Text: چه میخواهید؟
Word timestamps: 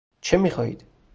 چه 0.21 0.37
میخواهید؟ 0.37 0.83